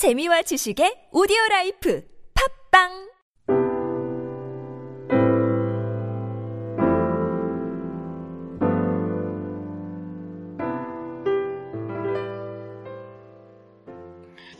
[0.00, 3.10] 재미와 지식의 오디오 life 팟빵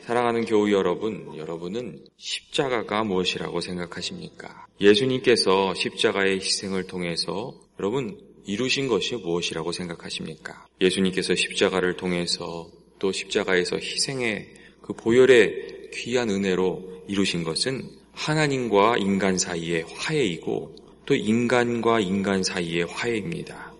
[0.02, 4.66] 사랑하는 교우 여러분, 여러분은 십자가가 무엇이라고 생각하십니까?
[4.78, 10.66] 예수님께서 십자가의 희생을 통해서 여러분 이루신 것이 무엇이라고 생각하십니까?
[10.82, 12.68] 예수님께서 십자가를 통해서
[12.98, 14.59] 또 십자가에서 희생의
[14.90, 20.74] 그 보혈의 귀한 은혜로 이루신 것은 하나님과 인간 사이의 화해이고
[21.06, 23.72] 또 인간과 인간 사이의 화해입니다.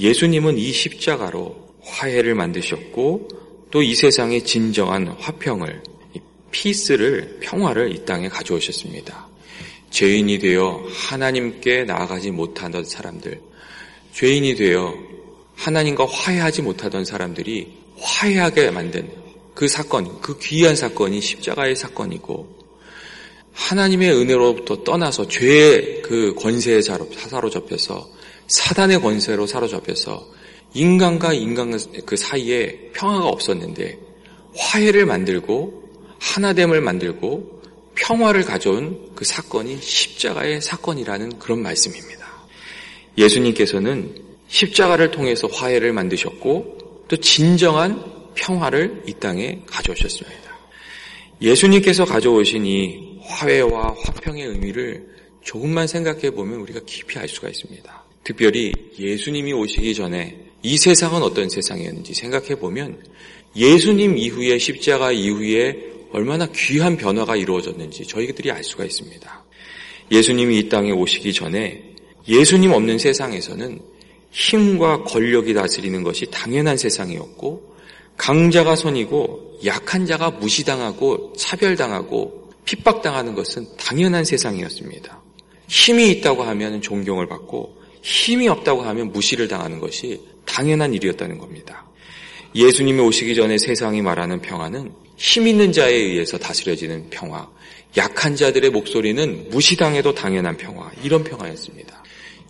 [0.00, 3.28] 예수님은 이 십자가로 화해를 만드셨고
[3.70, 5.80] 또 이 세상의 진정한 화평을
[6.50, 9.28] 피스를 평화를 이 땅에 가져오셨습니다.
[9.90, 13.40] 죄인이 되어 하나님께 나아가지 못하던 사람들,
[14.12, 14.94] 죄인이 되어
[15.54, 19.27] 하나님과 화해하지 못하던 사람들이 화해하게 만든
[19.58, 22.46] 그 사건, 그 귀한 사건이 십자가의 사건이고
[23.52, 28.08] 하나님의 은혜로부터 떠나서 죄의 그 권세에 사로잡혀서
[28.46, 30.24] 사단의 권세로 사로잡혀서
[30.74, 33.98] 인간과 인간 그 사이에 평화가 없었는데
[34.54, 37.62] 화해를 만들고 하나됨을 만들고
[37.96, 42.28] 평화를 가져온 그 사건이 십자가의 사건이라는 그런 말씀입니다.
[43.18, 50.58] 예수님께서는 십자가를 통해서 화해를 만드셨고 또 진정한 평화를 이 땅에 가져오셨습니다.
[51.42, 55.06] 예수님께서 가져오신 이 화해와 화평의 의미를
[55.42, 58.04] 조금만 생각해 보면 우리가 깊이 알 수가 있습니다.
[58.24, 63.02] 특별히 예수님이 오시기 전에 이 세상은 어떤 세상이었는지 생각해 보면
[63.56, 65.76] 예수님 이후에 십자가 이후에
[66.12, 69.44] 얼마나 귀한 변화가 이루어졌는지 저희들이 알 수가 있습니다.
[70.10, 71.82] 예수님이 이 땅에 오시기 전에
[72.26, 73.80] 예수님 없는 세상에서는
[74.30, 77.77] 힘과 권력이 다스리는 것이 당연한 세상이었고
[78.18, 85.22] 강자가 선이고 약한 자가 무시당하고 차별당하고 핍박당하는 것은 당연한 세상이었습니다.
[85.68, 91.86] 힘이 있다고 하면 존경을 받고 힘이 없다고 하면 무시를 당하는 것이 당연한 일이었다는 겁니다.
[92.54, 97.48] 예수님이 오시기 전에 세상이 말하는 평화는 힘 있는 자에 의해서 다스려지는 평화,
[97.96, 102.02] 약한 자들의 목소리는 무시당해도 당연한 평화, 이런 평화였습니다.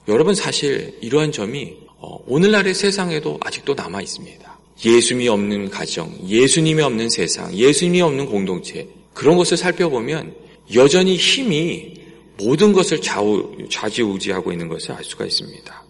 [0.07, 4.58] 여러분 사실 이러한 점이 어, 오늘날의 세상에도 아직도 남아 있습니다.
[4.85, 10.35] 예수님이 없는 가정, 예수님이 없는 세상, 예수님이 없는 공동체 그런 것을 살펴보면
[10.75, 11.95] 여전히 힘이
[12.37, 15.85] 모든 것을 좌우, 좌지우지하고 있는 것을 알 수가 있습니다.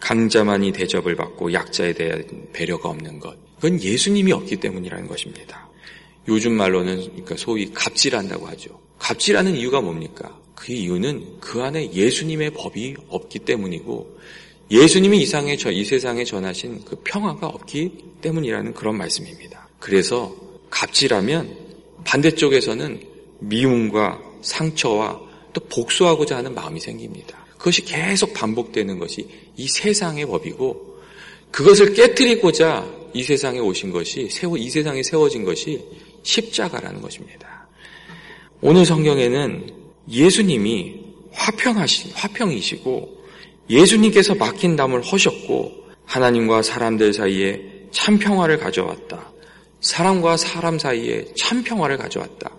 [0.00, 3.36] 강자만이 대접을 받고 약자에 대한 배려가 없는 것.
[3.56, 5.68] 그건 예수님이 없기 때문이라는 것입니다.
[6.28, 8.80] 요즘 말로는 그러니까 소위 갑질한다고 하죠.
[8.98, 10.36] 갑질하는 이유가 뭡니까?
[10.54, 14.18] 그 이유는 그 안에 예수님의 법이 없기 때문이고
[14.70, 19.68] 예수님이 이상의 이 세상에 전하신 그 평화가 없기 때문이라는 그런 말씀입니다.
[19.78, 20.34] 그래서
[20.70, 21.56] 갑질하면
[22.04, 23.00] 반대쪽에서는
[23.40, 25.20] 미움과 상처와
[25.52, 27.46] 또 복수하고자 하는 마음이 생깁니다.
[27.56, 30.96] 그것이 계속 반복되는 것이 이 세상의 법이고
[31.50, 35.82] 그것을 깨뜨리고자 이 세상에 오신 것이 세워 이 세상에 세워진 것이
[36.22, 37.68] 십자가라는 것입니다.
[38.60, 39.72] 오늘 성경에는
[40.10, 41.00] 예수님이
[41.32, 43.15] 화평하신 화평이시고
[43.68, 49.32] 예수님께서 맡긴 담을 허셨고 하나님과 사람들 사이에 참 평화를 가져왔다.
[49.80, 52.50] 사람과 사람 사이에 참 평화를 가져왔다.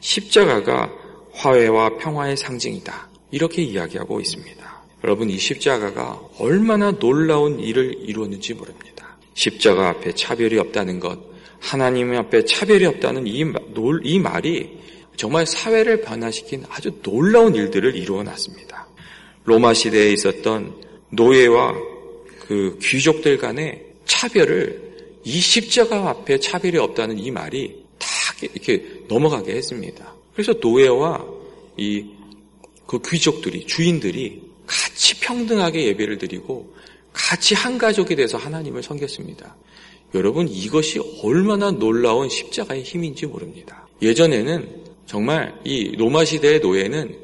[0.00, 0.90] 십자가가
[1.32, 3.08] 화해와 평화의 상징이다.
[3.30, 4.82] 이렇게 이야기하고 있습니다.
[5.04, 9.16] 여러분 이 십자가가 얼마나 놀라운 일을 이루었는지 모릅니다.
[9.34, 11.18] 십자가 앞에 차별이 없다는 것,
[11.58, 13.44] 하나님 앞에 차별이 없다는 이,
[14.02, 14.78] 이 말이
[15.16, 18.81] 정말 사회를 변화시킨 아주 놀라운 일들을 이루어 놨습니다.
[19.44, 20.74] 로마 시대에 있었던
[21.10, 21.74] 노예와
[22.46, 24.92] 그 귀족들 간의 차별을
[25.24, 28.08] 이 십자가 앞에 차별이 없다는 이 말이 다
[28.42, 30.14] 이렇게 넘어가게 했습니다.
[30.34, 31.24] 그래서 노예와
[31.76, 32.22] 이
[32.92, 36.74] 그 귀족들이 주인들이 같이 평등하게 예배를 드리고
[37.10, 39.56] 같이 한 가족이 돼서 하나님을 섬겼습니다.
[40.14, 43.88] 여러분 이것이 얼마나 놀라운 십자가의 힘인지 모릅니다.
[44.02, 47.21] 예전에는 정말 이 로마 시대의 노예는 어,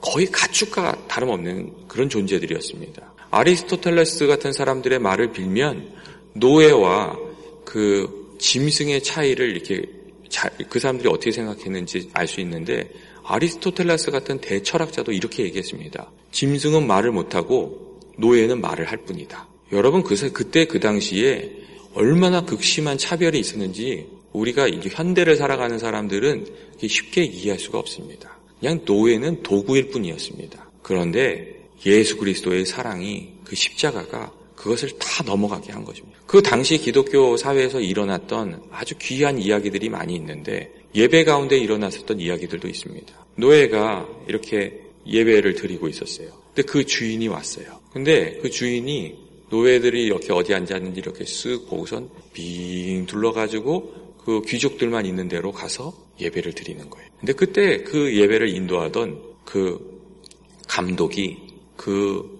[0.00, 3.14] 거의 가축과 다름없는 그런 존재들이었습니다.
[3.30, 5.92] 아리스토텔레스 같은 사람들의 말을 빌면
[6.32, 7.18] 노예와
[7.64, 9.82] 그 짐승의 차이를 이렇게
[10.68, 12.90] 그 사람들이 어떻게 생각했는지 알 수 있는데
[13.24, 16.10] 아리스토텔레스 같은 대철학자도 이렇게 얘기했습니다.
[16.32, 19.46] 짐승은 말을 못하고 노예는 말을 할 뿐이다.
[19.72, 21.52] 여러분 그 그때 그 당시에
[21.94, 26.46] 얼마나 극심한 차별이 있었는지 우리가 현대를 살아가는 사람들은
[26.86, 28.39] 쉽게 이해할 수가 없습니다.
[28.60, 30.70] 그냥 노예는 도구일 뿐이었습니다.
[30.82, 36.18] 그런데 예수 그리스도의 사랑이 그 십자가가 그것을 다 넘어가게 한 것입니다.
[36.26, 43.26] 그 당시 기독교 사회에서 일어났던 아주 귀한 이야기들이 많이 있는데 예배 가운데 일어났었던 이야기들도 있습니다.
[43.36, 46.28] 노예가 이렇게 예배를 드리고 있었어요.
[46.54, 47.66] 근데 그 주인이 왔어요.
[47.92, 49.16] 근데 그 주인이
[49.48, 56.52] 노예들이 이렇게 어디 앉았는지 이렇게 쓱 보고선 빙 둘러가지고 그 귀족들만 있는 데로 가서 예배를
[56.52, 57.08] 드리는 거예요.
[57.18, 60.00] 근데 그때 그 예배를 인도하던 그
[60.68, 61.38] 감독이
[61.76, 62.38] 그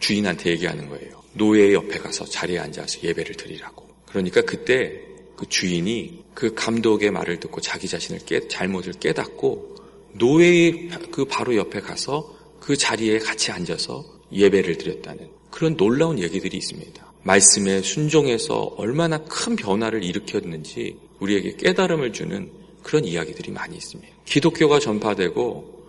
[0.00, 1.22] 주인한테 얘기하는 거예요.
[1.32, 3.88] 노예 옆에 가서 자리에 앉아서 예배를 드리라고.
[4.06, 5.00] 그러니까 그때
[5.36, 9.76] 그 주인이 그 감독의 말을 듣고 자기 자신을 깨, 잘못을 깨닫고
[10.14, 17.09] 노예의 그 바로 옆에 가서 그 자리에 같이 앉아서 예배를 드렸다는 그런 놀라운 얘기들이 있습니다.
[17.22, 22.50] 말씀에 순종해서 얼마나 큰 변화를 일으켰는지 우리에게 깨달음을 주는
[22.82, 24.10] 그런 이야기들이 많이 있습니다.
[24.24, 25.80] 기독교가 전파되고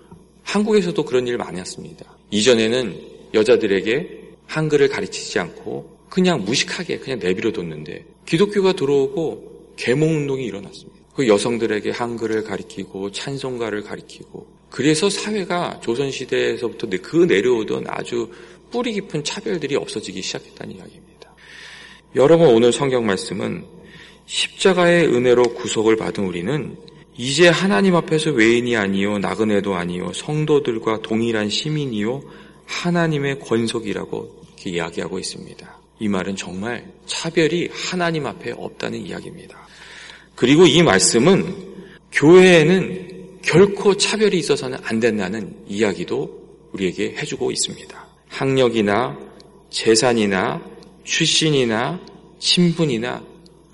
[0.43, 2.05] 한국에서도 그런 일 많이 했습니다.
[2.31, 2.99] 이전에는
[3.33, 10.99] 여자들에게 한글을 가르치지 않고 그냥 무식하게 그냥 내버려 뒀는데 기독교가 들어오고 계몽운동이 일어났습니다.
[11.15, 18.29] 그 여성들에게 한글을 가리키고 찬송가를 가리키고 그래서 사회가 조선시대에서부터 그 내려오던 아주
[18.71, 21.10] 뿌리 깊은 차별들이 없어지기 시작했다는 이야기입니다.
[22.13, 23.63] 여러분 오늘 성경 말씀은
[24.25, 26.75] 십자가의 은혜로 구속을 받은 우리는
[27.15, 32.21] 이제 하나님 앞에서 외인이 아니요 나그네도 아니요 성도들과 동일한 시민이요
[32.65, 35.79] 하나님의 권속이라고 이야기하고 있습니다.
[35.99, 39.57] 이 말은 정말 차별이 하나님 앞에 없다는 이야기입니다.
[40.35, 41.55] 그리고 이 말씀은
[42.11, 46.41] 교회에는 결코 차별이 있어서는 안 된다는 이야기도
[46.73, 48.07] 우리에게 해주고 있습니다.
[48.27, 49.17] 학력이나
[49.69, 50.61] 재산이나
[51.03, 51.99] 출신이나
[52.39, 53.23] 신분이나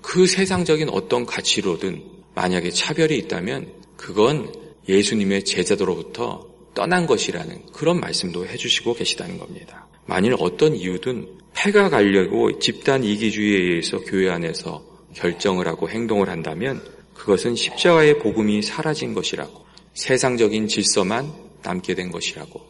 [0.02, 2.02] 그 세상적인 어떤 가치로든
[2.34, 4.52] 만약에 차별이 있다면 그건
[4.88, 9.86] 예수님의 제자도로부터 떠난 것이라는 그런 말씀도 해주시고 계시다는 겁니다.
[10.06, 14.82] 만일 어떤 이유든 패가 가려고 집단 이기주의에 의해서 교회 안에서
[15.14, 16.80] 결정을 하고 행동을 한다면
[17.14, 21.32] 그것은 십자가의 복음이 사라진 것이라고 세상적인 질서만
[21.62, 22.60] 남게 된 것이라고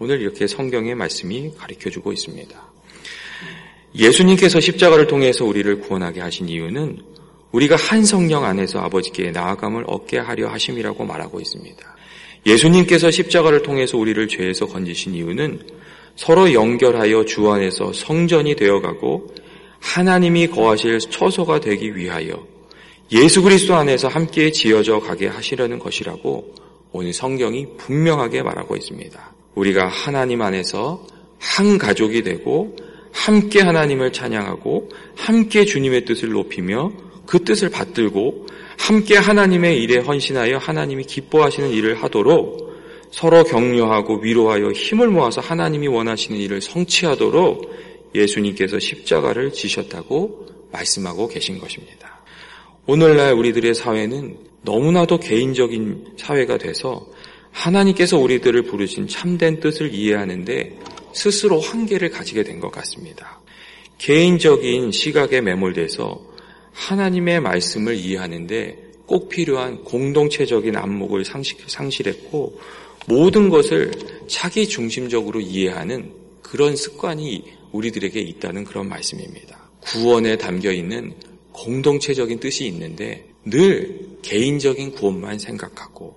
[0.00, 2.72] 오늘 이렇게 성경의 말씀이 가르쳐 주고 있습니다.
[3.94, 6.98] 예수님께서 십자가를 통해서 우리를 구원하게 하신 이유는
[7.52, 11.96] 우리가 한 성령 안에서 아버지께 나아감을 얻게 하려 하심이라고 말하고 있습니다.
[12.46, 15.60] 예수님께서 십자가를 통해서 우리를 죄에서 건지신 이유는
[16.16, 19.34] 서로 연결하여 주 안에서 성전이 되어가고
[19.80, 22.46] 하나님이 거하실 처소가 되기 위하여
[23.10, 26.54] 예수 그리스도 안에서 함께 지어져 가게 하시려는 것이라고
[26.92, 29.34] 오늘 성경이 분명하게 말하고 있습니다.
[29.54, 31.06] 우리가 하나님 안에서
[31.38, 32.74] 한 가족이 되고
[33.12, 36.92] 함께 하나님을 찬양하고 함께 주님의 뜻을 높이며
[37.26, 38.46] 그 뜻을 받들고
[38.78, 42.72] 함께 하나님의 일에 헌신하여 하나님이 기뻐하시는 일을 하도록
[43.10, 47.70] 서로 격려하고 위로하여 힘을 모아서 하나님이 원하시는 일을 성취하도록
[48.14, 52.22] 예수님께서 십자가를 지셨다고 말씀하고 계신 것입니다.
[52.86, 57.06] 오늘날 우리들의 사회는 너무나도 개인적인 사회가 돼서
[57.50, 60.78] 하나님께서 우리들을 부르신 참된 뜻을 이해하는데
[61.14, 63.40] 스스로 한계를 가지게 된 것 같습니다.
[63.98, 66.20] 개인적인 시각에 매몰돼서
[66.72, 71.24] 하나님의 말씀을 이해하는데 꼭 필요한 공동체적인 안목을
[71.66, 72.58] 상실했고
[73.06, 73.90] 모든 것을
[74.28, 79.70] 자기 중심적으로 이해하는 그런 습관이 우리들에게 있다는 그런 말씀입니다.
[79.80, 81.14] 구원에 담겨 있는
[81.52, 86.16] 공동체적인 뜻이 있는데 늘 개인적인 구원만 생각하고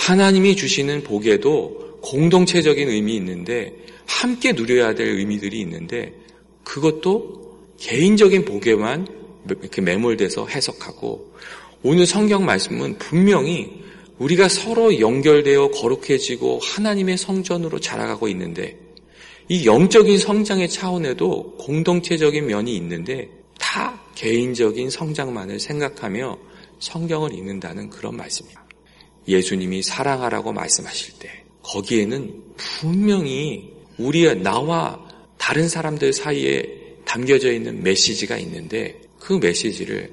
[0.00, 3.74] 하나님이 주시는 복에도 공동체적인 의미 있는데
[4.06, 6.14] 함께 누려야 될 의미들이 있는데
[6.64, 9.06] 그것도 개인적인 복에만
[9.82, 11.34] 매몰돼서 해석하고
[11.82, 13.82] 오늘 성경 말씀은 분명히
[14.16, 18.78] 우리가 서로 연결되어 거룩해지고 하나님의 성전으로 자라가고 있는데
[19.50, 23.28] 이 영적인 성장의 차원에도 공동체적인 면이 있는데
[23.58, 26.38] 다 개인적인 성장만을 생각하며
[26.78, 28.69] 성경을 읽는다는 그런 말씀입니다.
[29.28, 35.06] 예수님이 사랑하라고 말씀하실 때 거기에는 분명히 우리 나와
[35.38, 40.12] 다른 사람들 사이에 담겨져 있는 메시지가 있는데 그 메시지를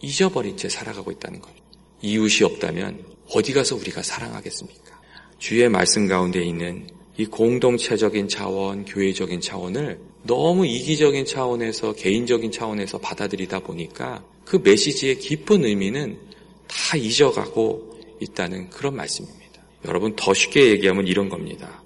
[0.00, 1.56] 잊어버린 채 살아가고 있다는 거예요.
[2.02, 5.00] 이웃이 없다면 어디 가서 우리가 사랑하겠습니까?
[5.38, 13.60] 주의 말씀 가운데 있는 이 공동체적인 차원, 교회적인 차원을 너무 이기적인 차원에서 개인적인 차원에서 받아들이다
[13.60, 16.18] 보니까 그 메시지의 깊은 의미는
[16.66, 19.62] 다 잊어가고 있다는 그런 말씀입니다.
[19.86, 21.82] 여러분 더 쉽게 얘기하면 이런 겁니다.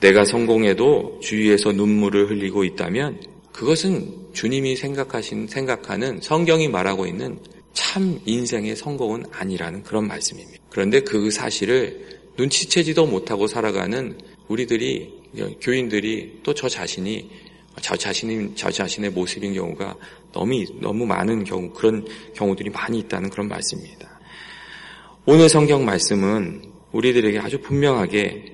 [0.00, 3.20] 내가 성공해도 주위에서 눈물을 흘리고 있다면
[3.52, 7.38] 그것은 주님이 생각하신, 생각하는 성경이 말하고 있는
[7.72, 10.58] 참 인생의 성공은 아니라는 그런 말씀입니다.
[10.70, 14.16] 그런데 그 사실을 눈치채지도 못하고 살아가는
[14.46, 15.12] 우리들이,
[15.60, 17.28] 교인들이 또 저 자신이
[17.82, 19.96] 저 자신의, 저 자신의 모습인 경우가
[20.32, 24.17] 너무, 너무 많은 경우, 그런 경우들이 많이 있다는 그런 말씀입니다.
[25.30, 28.46] 오늘 성경 말씀은 우리들에게 아주 분명하게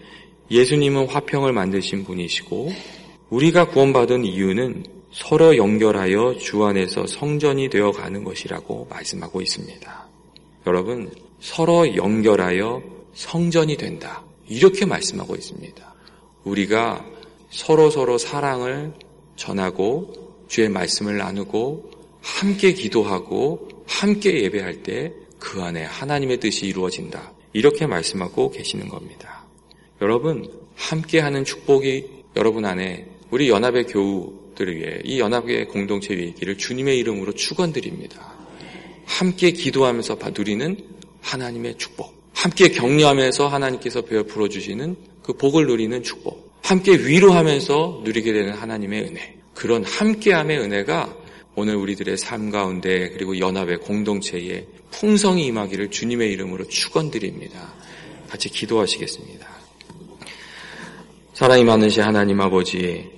[0.51, 2.73] 예수님은 화평을 만드신 분이시고
[3.31, 10.09] 우리가 구원받은 이유는 서로 연결하여 주 안에서 성전이 되어 가는 것이라고 말씀하고 있습니다.
[10.67, 12.83] 여러분, 서로 연결하여
[13.15, 14.25] 성전이 된다.
[14.49, 15.95] 이렇게 말씀하고 있습니다.
[16.43, 17.07] 우리가
[17.51, 18.93] 서로 서로 사랑을
[19.37, 20.13] 전하고
[20.49, 25.13] 주의 말씀을 나누고 함께 기도하고 함께 예배할 때
[25.45, 27.35] 그 안에 하나님의 뜻이 이루어진다.
[27.53, 29.45] 이렇게 말씀하고 계시는 겁니다.
[30.01, 36.99] 여러분, 함께하는 축복이 여러분 안에 우리 연합의 교우들을 위해 이 연합의 공동체 위에 있기를 주님의
[36.99, 38.35] 이름으로 축원드립니다.
[39.05, 40.79] 함께 기도하면서 누리는
[41.21, 42.15] 하나님의 축복.
[42.33, 46.55] 함께 격려하면서 하나님께서 베어 주시는 그 복을 누리는 축복.
[46.63, 49.37] 함께 위로하면서 누리게 되는 하나님의 은혜.
[49.53, 51.15] 그런 함께함의 은혜가
[51.57, 57.73] 오늘 우리들의 삶 가운데 그리고 연합의 공동체에 풍성이 임하기를 주님의 이름으로 축원드립니다.
[58.29, 59.47] 같이 기도하시겠습니다.
[61.35, 63.09] 사랑이 많으신 하나님 아버지,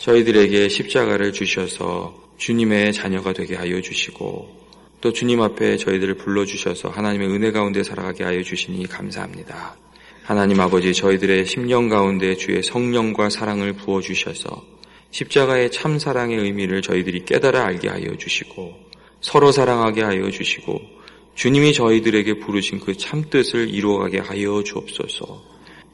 [0.00, 4.64] 저희들에게 십자가를 주셔서 주님의 자녀가 되게 하여 주시고
[5.00, 9.76] 또 주님 앞에 저희들을 불러 주셔서 하나님의 은혜 가운데 살아가게 하여 주시니 감사합니다.
[10.24, 14.64] 하나님 아버지 저희들의 심령 가운데 주의 성령과 사랑을 부어 주셔서
[15.14, 18.74] 십자가의 참 사랑의 의미를 저희들이 깨달아 알게 하여 주시고
[19.20, 20.80] 서로 사랑하게 하여 주시고
[21.36, 25.40] 주님이 저희들에게 부르신 그 참 뜻을 이루어가게 하여 주옵소서.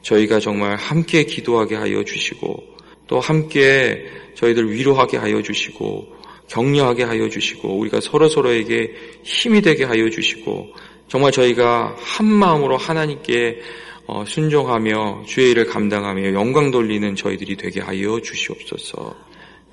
[0.01, 2.63] 저희가 정말 함께 기도하게 하여 주시고
[3.05, 6.07] 또 함께 저희들 위로하게 하여 주시고
[6.47, 10.73] 격려하게 하여 주시고 우리가 서로 서로에게 힘이 되게 하여 주시고
[11.07, 13.90] 정말 저희가 한 마음으로 하나님께 어,
[14.25, 19.15] 순종하며 주의 일을 감당하며 영광 돌리는 저희들이 되게 하여 주시옵소서.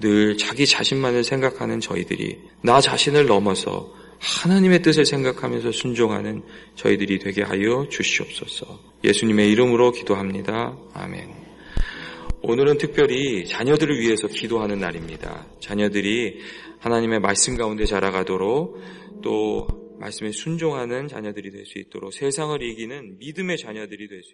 [0.01, 6.43] 늘 자기 자신만을 생각하는 저희들이 나 자신을 넘어서 하나님의 뜻을 생각하면서 순종하는
[6.77, 8.79] 저희들이 되게 하여 주시옵소서.
[9.05, 10.77] 예수님의 이름으로 기도합니다.
[10.95, 11.49] 아멘.
[12.43, 15.47] 오늘은 특별히 자녀들을 위해서 기도하는 날입니다.
[15.61, 16.39] 자녀들이
[16.79, 18.81] 하나님의 말씀 가운데 자라가도록
[19.23, 19.67] 또
[19.99, 24.27] 말씀에 순종하는 자녀들이 될 수 있도록 세상을 이기는 믿음의 자녀들이 될 수 있도록